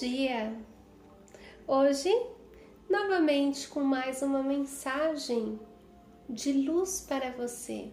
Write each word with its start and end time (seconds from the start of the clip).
dia! 0.00 0.56
Hoje, 1.68 2.10
novamente 2.88 3.68
com 3.68 3.84
mais 3.84 4.22
uma 4.22 4.42
mensagem 4.42 5.60
de 6.26 6.50
luz 6.50 7.04
para 7.06 7.30
você, 7.32 7.90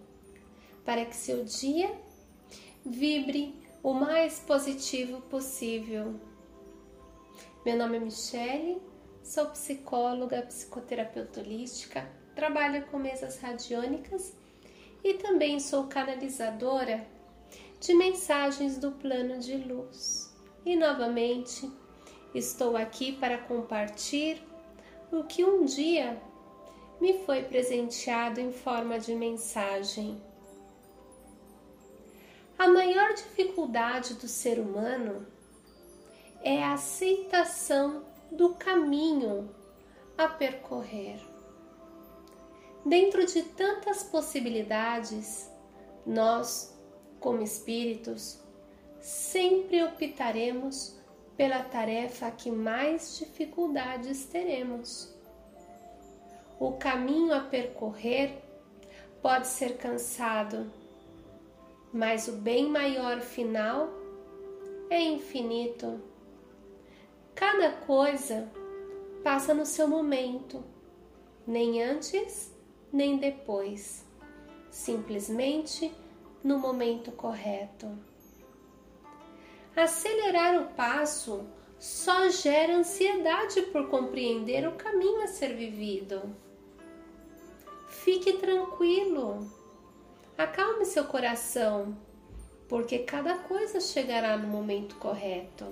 para 0.86 1.04
que 1.06 1.16
seu 1.16 1.44
dia 1.44 1.94
vibre 2.86 3.54
o 3.84 3.94
mais 3.94 4.40
positivo 4.40 5.20
possível. 5.24 6.18
Meu 7.66 7.78
nome 7.78 7.98
é 7.98 8.00
Michele, 8.00 8.82
sou 9.22 9.48
psicóloga, 9.48 10.44
psicoterapeuta 10.44 11.42
holística, 11.42 12.10
trabalho 12.34 12.86
com 12.86 12.98
mesas 12.98 13.40
radiônicas 13.40 14.34
e 15.04 15.16
também 15.16 15.60
sou 15.60 15.88
canalizadora 15.88 17.06
de 17.78 17.94
mensagens 17.94 18.78
do 18.78 18.94
plano 18.94 19.38
de 19.38 19.58
luz. 19.58 20.34
E 20.66 20.76
novamente 20.78 21.70
estou 22.34 22.78
aqui 22.78 23.12
para 23.12 23.38
compartilhar 23.38 24.42
o 25.12 25.24
que 25.24 25.44
um 25.44 25.66
dia 25.66 26.22
me 27.02 27.20
foi 27.26 27.44
presenteado 27.44 28.40
em 28.40 28.52
forma 28.52 29.00
de 29.00 29.16
mensagem. 29.16 30.22
A 32.58 32.68
maior 32.68 33.14
dificuldade 33.14 34.16
do 34.16 34.28
ser 34.28 34.60
humano 34.60 35.26
é 36.44 36.62
a 36.62 36.74
aceitação 36.74 38.04
do 38.32 38.54
caminho 38.56 39.50
a 40.18 40.28
percorrer. 40.28 41.20
Dentro 42.86 43.26
de 43.26 43.44
tantas 43.44 44.04
possibilidades, 44.04 45.50
nós, 46.06 46.78
como 47.20 47.42
espíritos, 47.42 48.42
sempre 49.00 49.82
optaremos 49.84 50.99
pela 51.40 51.64
tarefa 51.64 52.30
que 52.32 52.52
mais 52.52 53.18
dificuldades 53.18 54.26
teremos. 54.26 55.18
O 56.60 56.74
caminho 56.74 57.34
a 57.34 57.40
percorrer 57.40 58.44
pode 59.22 59.48
ser 59.48 59.78
cansado, 59.78 60.70
mas 61.94 62.28
o 62.28 62.34
bem 62.34 62.68
maior 62.68 63.22
final 63.22 63.88
é 64.90 65.02
infinito. 65.02 66.02
Cada 67.34 67.72
coisa 67.72 68.52
passa 69.24 69.54
no 69.54 69.66
seu 69.66 69.88
momento, 69.88 70.62
nem 71.48 71.82
antes 71.82 72.54
nem 72.92 73.16
depois, 73.16 74.06
simplesmente 74.70 75.90
no 76.44 76.60
momento 76.60 77.14
correto. 77.14 77.98
Acelerar 79.82 80.62
o 80.62 80.66
passo 80.74 81.48
só 81.80 82.28
gera 82.28 82.76
ansiedade 82.76 83.62
por 83.62 83.88
compreender 83.88 84.68
o 84.68 84.74
caminho 84.74 85.22
a 85.22 85.28
ser 85.28 85.56
vivido. 85.56 86.36
Fique 87.88 88.34
tranquilo, 88.34 89.50
acalme 90.38 90.84
seu 90.84 91.06
coração, 91.06 91.98
porque 92.68 93.00
cada 93.00 93.38
coisa 93.38 93.80
chegará 93.80 94.36
no 94.36 94.50
momento 94.50 94.98
correto. 94.98 95.66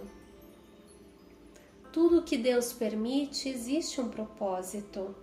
Tudo 1.92 2.24
que 2.24 2.38
Deus 2.38 2.72
permite 2.72 3.50
existe 3.50 4.00
um 4.00 4.08
propósito. 4.08 5.14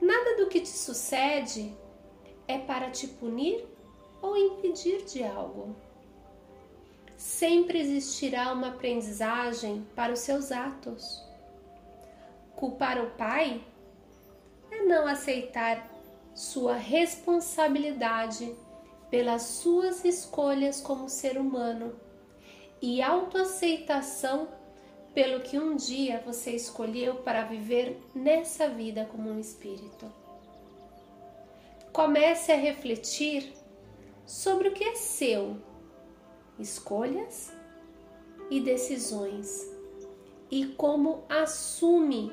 Nada 0.00 0.36
do 0.36 0.48
que 0.48 0.60
te 0.60 0.68
sucede 0.68 1.74
é 2.46 2.58
para 2.58 2.92
te 2.92 3.08
punir 3.08 3.66
ou 4.22 4.36
impedir 4.36 5.04
de 5.04 5.24
algo. 5.24 5.74
Sempre 7.16 7.80
existirá 7.80 8.52
uma 8.52 8.68
aprendizagem 8.68 9.86
para 9.94 10.12
os 10.12 10.20
seus 10.20 10.52
atos. 10.52 11.24
Culpar 12.54 13.02
o 13.02 13.10
pai 13.10 13.62
é 14.70 14.82
não 14.82 15.06
aceitar 15.06 15.88
sua 16.34 16.74
responsabilidade 16.74 18.54
pelas 19.10 19.42
suas 19.42 20.04
escolhas 20.04 20.80
como 20.80 21.08
ser 21.08 21.38
humano 21.38 21.98
e 22.82 23.00
autoaceitação 23.00 24.48
pelo 25.14 25.40
que 25.40 25.58
um 25.58 25.74
dia 25.74 26.22
você 26.26 26.50
escolheu 26.50 27.16
para 27.16 27.44
viver 27.44 27.98
nessa 28.14 28.68
vida 28.68 29.06
como 29.10 29.30
um 29.30 29.40
espírito. 29.40 30.12
Comece 31.90 32.52
a 32.52 32.56
refletir 32.56 33.54
sobre 34.26 34.68
o 34.68 34.72
que 34.72 34.84
é 34.84 34.94
seu, 34.94 35.56
escolhas 36.58 37.52
e 38.50 38.60
decisões, 38.60 39.70
e 40.50 40.66
como 40.66 41.24
assume 41.28 42.32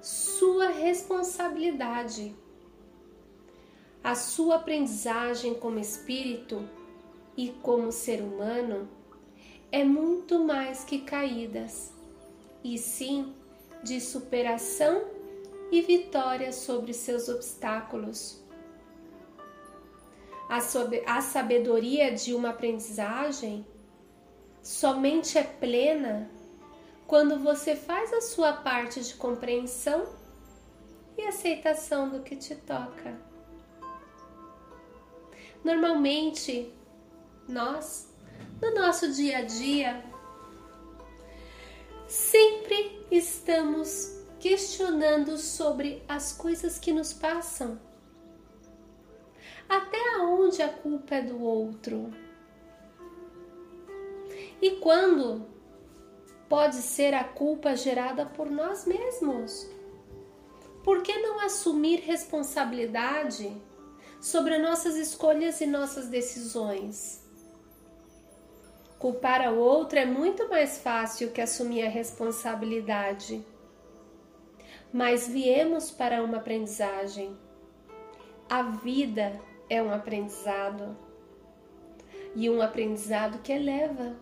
sua 0.00 0.68
responsabilidade. 0.68 2.34
A 4.02 4.14
sua 4.14 4.56
aprendizagem 4.56 5.54
como 5.54 5.78
espírito 5.78 6.66
e 7.36 7.50
como 7.62 7.92
ser 7.92 8.22
humano 8.22 8.88
é 9.70 9.84
muito 9.84 10.38
mais 10.38 10.84
que 10.84 11.00
caídas 11.00 11.92
e 12.64 12.78
sim 12.78 13.34
de 13.82 14.00
superação 14.00 15.04
e 15.70 15.80
vitória 15.82 16.52
sobre 16.52 16.92
seus 16.92 17.28
obstáculos. 17.28 18.42
A 20.50 21.20
sabedoria 21.20 22.12
de 22.12 22.34
uma 22.34 22.50
aprendizagem 22.50 23.64
somente 24.60 25.38
é 25.38 25.44
plena 25.44 26.28
quando 27.06 27.38
você 27.38 27.76
faz 27.76 28.12
a 28.12 28.20
sua 28.20 28.54
parte 28.54 29.00
de 29.00 29.14
compreensão 29.14 30.08
e 31.16 31.22
aceitação 31.22 32.08
do 32.08 32.20
que 32.24 32.34
te 32.34 32.56
toca. 32.56 33.16
Normalmente, 35.62 36.74
nós, 37.48 38.12
no 38.60 38.74
nosso 38.74 39.12
dia 39.12 39.38
a 39.38 39.42
dia, 39.42 40.04
sempre 42.08 43.06
estamos 43.08 44.20
questionando 44.40 45.38
sobre 45.38 46.02
as 46.08 46.32
coisas 46.32 46.76
que 46.76 46.92
nos 46.92 47.12
passam. 47.12 47.78
Até 49.70 50.18
onde 50.18 50.60
a 50.62 50.68
culpa 50.68 51.14
é 51.14 51.22
do 51.22 51.40
outro? 51.40 52.12
E 54.60 54.72
quando 54.72 55.46
pode 56.48 56.74
ser 56.82 57.14
a 57.14 57.22
culpa 57.22 57.76
gerada 57.76 58.26
por 58.26 58.50
nós 58.50 58.84
mesmos? 58.84 59.70
Por 60.82 61.04
que 61.04 61.16
não 61.18 61.38
assumir 61.38 62.00
responsabilidade 62.00 63.56
sobre 64.20 64.58
nossas 64.58 64.96
escolhas 64.96 65.60
e 65.60 65.66
nossas 65.66 66.08
decisões? 66.08 67.24
Culpar 68.98 69.52
o 69.52 69.56
outro 69.56 70.00
é 70.00 70.04
muito 70.04 70.48
mais 70.48 70.78
fácil 70.78 71.30
que 71.30 71.40
assumir 71.40 71.86
a 71.86 71.88
responsabilidade. 71.88 73.46
Mas 74.92 75.28
viemos 75.28 75.92
para 75.92 76.24
uma 76.24 76.38
aprendizagem. 76.38 77.38
A 78.48 78.64
vida 78.64 79.40
é 79.70 79.82
um 79.82 79.90
aprendizado. 79.90 80.94
E 82.36 82.50
um 82.50 82.60
aprendizado 82.60 83.38
que 83.38 83.52
eleva. 83.52 84.14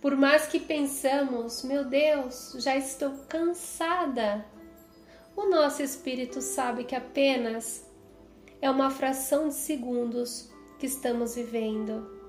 Por 0.00 0.16
mais 0.16 0.46
que 0.46 0.60
pensamos, 0.60 1.64
meu 1.64 1.84
Deus, 1.84 2.54
já 2.58 2.76
estou 2.76 3.10
cansada, 3.28 4.46
o 5.34 5.46
nosso 5.46 5.82
espírito 5.82 6.40
sabe 6.40 6.84
que 6.84 6.94
apenas 6.94 7.84
é 8.60 8.70
uma 8.70 8.90
fração 8.90 9.48
de 9.48 9.54
segundos 9.54 10.50
que 10.78 10.86
estamos 10.86 11.34
vivendo 11.34 12.22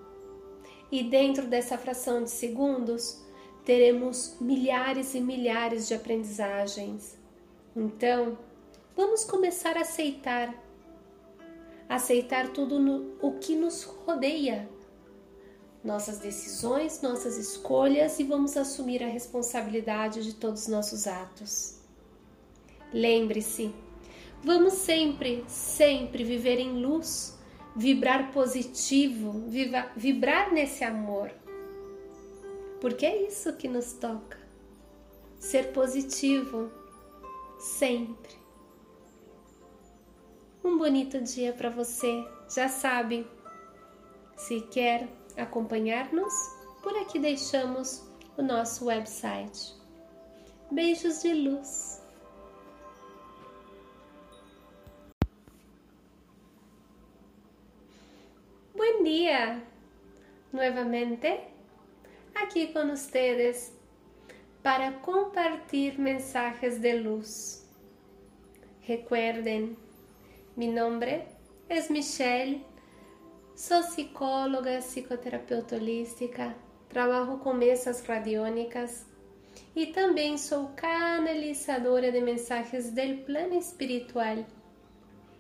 e 0.94 1.01
dentro 1.01 1.47
dessa 1.47 1.75
fração 1.75 2.23
de 2.23 2.29
segundos 2.29 3.19
teremos 3.65 4.38
milhares 4.39 5.15
e 5.15 5.19
milhares 5.19 5.88
de 5.88 5.95
aprendizagens. 5.95 7.18
Então, 7.75 8.38
vamos 8.95 9.23
começar 9.23 9.75
a 9.75 9.81
aceitar, 9.81 10.53
aceitar 11.88 12.50
tudo 12.50 12.80
no, 12.80 13.15
o 13.21 13.33
que 13.39 13.56
nos 13.56 13.83
rodeia, 13.83 14.69
nossas 15.83 16.19
decisões, 16.19 17.01
nossas 17.01 17.38
escolhas 17.38 18.19
e 18.19 18.24
vamos 18.24 18.56
assumir 18.56 19.03
a 19.03 19.07
responsabilidade 19.07 20.24
de 20.24 20.33
todos 20.35 20.63
os 20.63 20.68
nossos 20.68 21.07
atos. 21.07 21.80
Lembre-se, 22.94 23.74
vamos 24.44 24.74
sempre, 24.74 25.44
sempre 25.47 26.24
viver 26.24 26.59
em 26.59 26.81
luz 26.81 27.33
vibrar 27.75 28.31
positivo, 28.31 29.44
vibrar 29.95 30.51
nesse 30.51 30.83
amor. 30.83 31.31
Porque 32.80 33.06
é 33.06 33.27
isso 33.27 33.53
que 33.53 33.68
nos 33.68 33.94
toca. 33.94 34.38
Ser 35.39 35.71
positivo 35.71 36.69
sempre. 37.59 38.43
Um 40.63 40.77
bonito 40.77 41.19
dia 41.19 41.51
para 41.51 41.69
você. 41.69 42.25
Já 42.48 42.69
sabe, 42.69 43.27
se 44.38 44.62
quer 44.62 45.10
acompanhar-nos, 45.36 46.33
por 46.81 46.95
aqui 47.00 47.19
deixamos 47.19 48.07
o 48.38 48.42
nosso 48.42 48.86
website. 48.86 49.74
Beijos 50.71 51.21
de 51.21 51.33
luz. 51.33 52.01
Buen 58.74 59.04
día. 59.04 59.62
Nuevamente 60.54 61.42
aquí 62.36 62.71
con 62.71 62.89
ustedes 62.89 63.74
para 64.62 64.94
compartir 65.01 66.00
mensajes 66.00 66.80
de 66.80 66.94
luz. 67.00 67.68
Recuerden, 68.88 69.75
mi 70.55 70.67
nombre 70.67 71.25
es 71.67 71.89
Michelle, 71.89 72.61
soy 73.55 73.81
psicóloga, 73.83 74.81
psicoterapeuta 74.81 75.77
holística, 75.77 76.55
trabajo 76.89 77.39
con 77.39 77.57
mesas 77.57 78.05
radiónicas 78.05 79.07
y 79.73 79.91
también 79.91 80.38
soy 80.38 80.67
canalizadora 80.75 82.11
de 82.11 82.21
mensajes 82.21 82.94
del 82.94 83.23
plano 83.23 83.55
espiritual. 83.55 84.45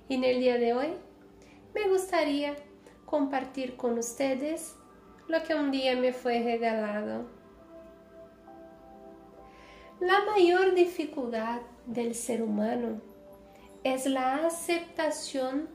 Y 0.09 0.15
en 0.15 0.23
el 0.23 0.39
día 0.39 0.57
de 0.57 0.73
hoy 0.73 0.93
me 1.75 1.87
gustaría 1.89 2.55
compartir 3.05 3.75
con 3.75 3.99
ustedes 3.99 4.73
lo 5.27 5.43
que 5.43 5.53
un 5.53 5.69
día 5.69 5.95
me 5.95 6.11
fue 6.11 6.41
regalado. 6.41 7.25
La 9.99 10.25
mayor 10.25 10.73
dificultad 10.73 11.61
del 11.85 12.15
ser 12.15 12.41
humano 12.41 13.12
es 13.83 14.05
la 14.05 14.45
aceptación 14.45 15.67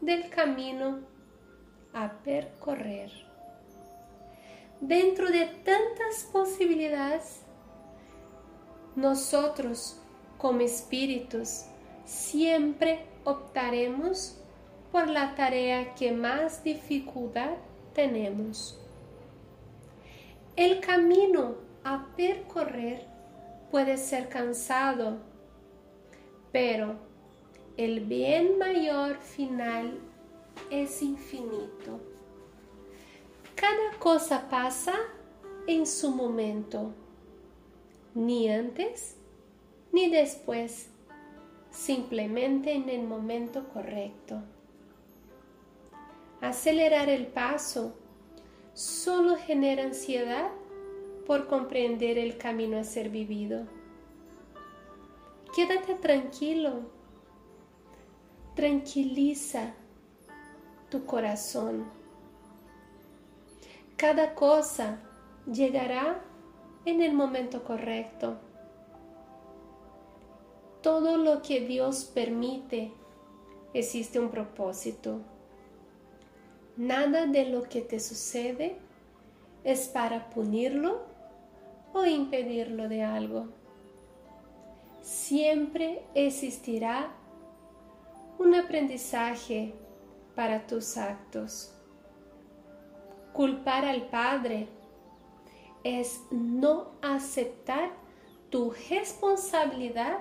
del 0.00 0.30
camino 0.30 1.00
a 1.92 2.12
percorrer. 2.22 3.10
Dentro 4.80 5.28
de 5.28 5.46
tantas 5.46 6.28
posibilidades, 6.32 7.40
nosotros 8.94 10.00
como 10.38 10.60
espíritus 10.60 11.64
siempre 12.04 13.04
optaremos 13.24 14.38
por 14.92 15.08
la 15.08 15.34
tarea 15.34 15.94
que 15.94 16.12
más 16.12 16.62
dificultad 16.64 17.50
tenemos. 17.94 18.78
El 20.56 20.80
camino 20.80 21.56
a 21.84 22.06
percorrer 22.16 23.06
puede 23.70 23.96
ser 23.96 24.28
cansado, 24.28 25.18
pero 26.52 27.09
el 27.76 28.00
bien 28.00 28.58
mayor 28.58 29.16
final 29.16 29.98
es 30.70 31.02
infinito. 31.02 32.00
Cada 33.54 33.98
cosa 33.98 34.48
pasa 34.48 34.94
en 35.66 35.86
su 35.86 36.10
momento, 36.10 36.92
ni 38.14 38.48
antes 38.48 39.16
ni 39.92 40.08
después, 40.08 40.88
simplemente 41.70 42.72
en 42.72 42.88
el 42.88 43.02
momento 43.06 43.68
correcto. 43.68 44.42
Acelerar 46.40 47.08
el 47.08 47.26
paso 47.26 47.94
solo 48.72 49.36
genera 49.36 49.84
ansiedad 49.84 50.50
por 51.26 51.48
comprender 51.48 52.18
el 52.18 52.38
camino 52.38 52.78
a 52.78 52.84
ser 52.84 53.10
vivido. 53.10 53.66
Quédate 55.54 55.94
tranquilo, 55.96 56.82
tranquiliza 58.60 59.72
tu 60.90 61.06
corazón. 61.06 61.86
Cada 63.96 64.34
cosa 64.34 64.98
llegará 65.50 66.20
en 66.84 67.00
el 67.00 67.14
momento 67.14 67.64
correcto. 67.64 68.36
Todo 70.82 71.16
lo 71.16 71.40
que 71.40 71.60
Dios 71.60 72.04
permite 72.04 72.92
existe 73.72 74.20
un 74.20 74.28
propósito. 74.28 75.22
Nada 76.76 77.24
de 77.24 77.46
lo 77.46 77.62
que 77.62 77.80
te 77.80 77.98
sucede 77.98 78.76
es 79.64 79.88
para 79.88 80.28
punirlo 80.28 81.00
o 81.94 82.04
impedirlo 82.04 82.90
de 82.90 83.04
algo. 83.04 83.46
Siempre 85.00 86.02
existirá 86.14 87.14
un 88.40 88.54
aprendizaje 88.54 89.74
para 90.34 90.66
tus 90.66 90.96
actos. 90.96 91.74
Culpar 93.34 93.84
al 93.84 94.08
Padre 94.08 94.66
es 95.84 96.22
no 96.30 96.92
aceptar 97.02 97.90
tu 98.48 98.72
responsabilidad 98.88 100.20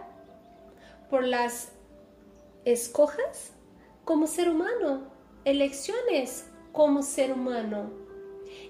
por 1.10 1.24
las 1.24 1.72
escojas 2.66 3.54
como 4.04 4.28
ser 4.28 4.50
humano, 4.50 5.08
elecciones 5.46 6.50
como 6.74 7.04
ser 7.04 7.32
humano 7.32 7.90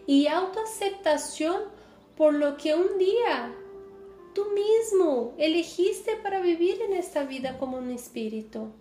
y 0.05 0.27
autoaceptación 0.27 1.63
por 2.15 2.35
lo 2.35 2.55
que 2.55 2.75
un 2.75 2.99
día 2.99 3.51
tú 4.35 4.45
mismo 4.51 5.33
elegiste 5.39 6.17
para 6.17 6.39
vivir 6.39 6.83
en 6.83 6.93
esta 6.93 7.23
vida 7.23 7.57
como 7.57 7.77
un 7.77 7.89
espíritu. 7.89 8.71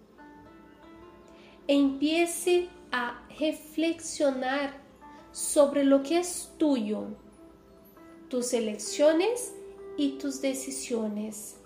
Empiece 1.70 2.70
a 2.92 3.22
reflexionar 3.38 4.72
sobre 5.32 5.84
lo 5.84 6.02
que 6.02 6.20
es 6.20 6.50
tuyo, 6.56 7.08
tus 8.30 8.54
elecciones 8.54 9.52
y 9.98 10.12
tus 10.12 10.40
decisiones 10.40 11.60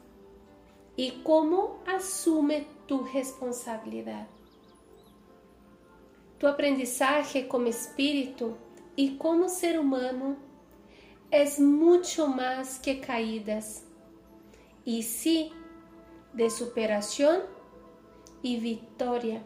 y 0.96 1.22
cómo 1.22 1.84
asume 1.86 2.66
tu 2.88 3.04
responsabilidad. 3.04 4.26
Tu 6.38 6.48
aprendizaje 6.48 7.46
como 7.46 7.68
espíritu 7.68 8.56
y 8.96 9.16
como 9.18 9.48
ser 9.48 9.78
humano 9.78 10.34
es 11.30 11.60
mucho 11.60 12.26
más 12.26 12.80
que 12.80 12.98
caídas 12.98 13.84
y 14.84 15.04
sí 15.04 15.52
de 16.32 16.50
superación 16.50 17.38
y 18.42 18.58
victoria 18.58 19.44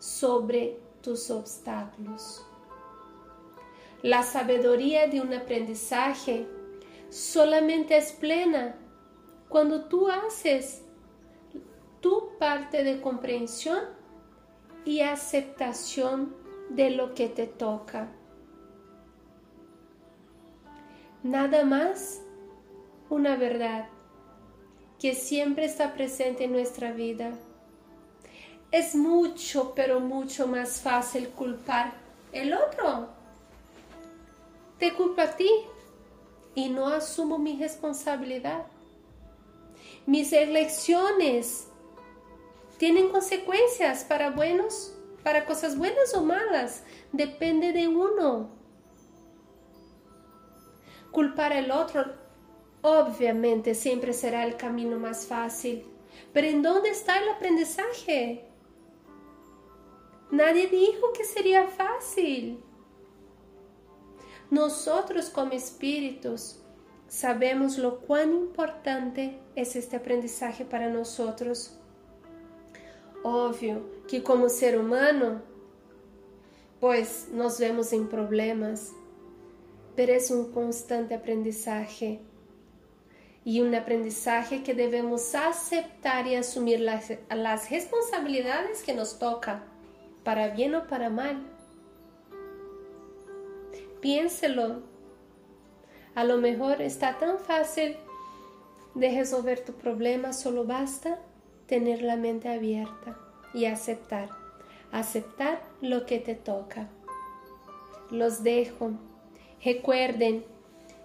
sobre 0.00 0.80
tus 1.02 1.30
obstáculos. 1.30 2.44
La 4.02 4.24
sabiduría 4.24 5.06
de 5.06 5.20
un 5.20 5.32
aprendizaje 5.32 6.48
solamente 7.10 7.96
es 7.96 8.12
plena 8.12 8.74
cuando 9.48 9.84
tú 9.84 10.08
haces 10.08 10.82
tu 12.00 12.36
parte 12.38 12.82
de 12.82 13.00
comprensión 13.00 13.80
y 14.84 15.00
aceptación 15.00 16.34
de 16.70 16.90
lo 16.90 17.14
que 17.14 17.28
te 17.28 17.46
toca. 17.46 18.08
Nada 21.22 21.64
más 21.64 22.22
una 23.10 23.36
verdad 23.36 23.88
que 24.98 25.14
siempre 25.14 25.66
está 25.66 25.92
presente 25.92 26.44
en 26.44 26.52
nuestra 26.52 26.92
vida. 26.92 27.32
Es 28.70 28.94
mucho, 28.94 29.72
pero 29.74 30.00
mucho 30.00 30.46
más 30.46 30.80
fácil 30.80 31.28
culpar 31.30 31.92
el 32.32 32.54
otro. 32.54 33.08
Te 34.78 34.94
culpo 34.94 35.20
a 35.20 35.36
ti 35.36 35.50
y 36.54 36.68
no 36.68 36.86
asumo 36.86 37.38
mi 37.38 37.58
responsabilidad. 37.58 38.66
Mis 40.06 40.32
elecciones 40.32 41.66
tienen 42.78 43.08
consecuencias 43.08 44.04
para 44.04 44.30
buenos, 44.30 44.94
para 45.22 45.44
cosas 45.44 45.76
buenas 45.76 46.14
o 46.14 46.22
malas. 46.22 46.84
Depende 47.12 47.72
de 47.72 47.88
uno. 47.88 48.50
Culpar 51.10 51.52
al 51.52 51.72
otro 51.72 52.20
obviamente 52.82 53.74
siempre 53.74 54.12
será 54.12 54.44
el 54.44 54.56
camino 54.56 54.98
más 54.98 55.26
fácil. 55.26 55.84
Pero 56.32 56.46
¿en 56.46 56.62
dónde 56.62 56.90
está 56.90 57.18
el 57.18 57.28
aprendizaje? 57.28 58.49
Nadie 60.30 60.68
dijo 60.68 61.12
que 61.12 61.24
sería 61.24 61.66
fácil. 61.66 62.62
Nosotros 64.50 65.28
como 65.30 65.52
espíritus 65.52 66.60
sabemos 67.08 67.78
lo 67.78 68.00
cuán 68.00 68.32
importante 68.32 69.38
es 69.56 69.74
este 69.74 69.96
aprendizaje 69.96 70.64
para 70.64 70.88
nosotros. 70.88 71.76
Obvio 73.22 73.84
que 74.08 74.22
como 74.22 74.48
ser 74.48 74.78
humano, 74.78 75.42
pues 76.80 77.28
nos 77.32 77.58
vemos 77.58 77.92
en 77.92 78.08
problemas, 78.08 78.92
pero 79.96 80.12
es 80.12 80.30
un 80.30 80.52
constante 80.52 81.14
aprendizaje 81.14 82.20
y 83.44 83.60
un 83.60 83.74
aprendizaje 83.74 84.62
que 84.62 84.74
debemos 84.74 85.34
aceptar 85.34 86.26
y 86.26 86.36
asumir 86.36 86.80
las, 86.80 87.12
las 87.28 87.70
responsabilidades 87.70 88.82
que 88.82 88.94
nos 88.94 89.18
toca, 89.18 89.64
para 90.24 90.48
bien 90.48 90.74
o 90.74 90.86
para 90.86 91.10
mal. 91.10 91.42
Piénselo. 94.00 94.82
A 96.14 96.24
lo 96.24 96.38
mejor 96.38 96.82
está 96.82 97.18
tan 97.18 97.38
fácil 97.38 97.96
de 98.94 99.14
resolver 99.16 99.64
tu 99.64 99.72
problema, 99.74 100.32
solo 100.32 100.64
basta 100.64 101.18
tener 101.66 102.02
la 102.02 102.16
mente 102.16 102.48
abierta 102.48 103.16
y 103.54 103.66
aceptar, 103.66 104.28
aceptar 104.90 105.62
lo 105.80 106.04
que 106.06 106.18
te 106.18 106.34
toca. 106.34 106.88
Los 108.10 108.42
dejo. 108.42 108.90
Recuerden, 109.64 110.44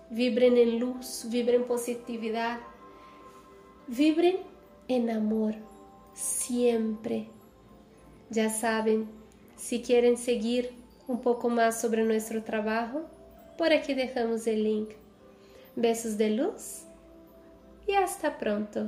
vibren 0.10 0.58
en 0.58 0.80
luz, 0.80 1.26
vibren 1.30 1.66
positividad, 1.66 2.60
vibren 3.88 4.38
en 4.88 5.10
amor, 5.10 5.56
siempre. 6.14 7.30
Ya 8.30 8.50
saben, 8.50 9.08
si 9.56 9.82
quieren 9.82 10.18
seguir 10.18 10.72
un 11.08 11.22
poco 11.22 11.50
más 11.50 11.80
sobre 11.80 12.04
nuestro 12.04 12.44
trabajo, 12.44 13.04
por 13.58 13.72
aquí 13.72 13.94
dejamos 13.94 14.48
el 14.48 14.64
link. 14.64 14.90
Besos 15.76 16.18
de 16.18 16.32
luz 16.32 16.84
y 17.88 17.94
hasta 17.94 18.38
pronto. 18.38 18.88